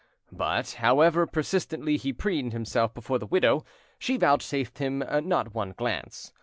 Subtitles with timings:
[0.31, 3.63] But however persistently he preened him self before the widow,
[3.99, 6.33] she vouchsafed him not one glance.